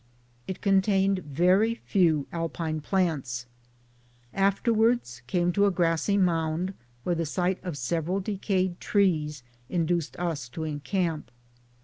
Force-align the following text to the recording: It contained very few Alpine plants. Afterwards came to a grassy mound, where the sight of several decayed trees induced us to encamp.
It 0.47 0.61
contained 0.61 1.19
very 1.19 1.75
few 1.85 2.25
Alpine 2.31 2.81
plants. 2.81 3.45
Afterwards 4.33 5.21
came 5.27 5.51
to 5.53 5.67
a 5.67 5.71
grassy 5.71 6.17
mound, 6.17 6.73
where 7.03 7.13
the 7.13 7.23
sight 7.27 7.59
of 7.63 7.77
several 7.77 8.19
decayed 8.19 8.79
trees 8.79 9.43
induced 9.69 10.17
us 10.17 10.49
to 10.49 10.63
encamp. 10.63 11.29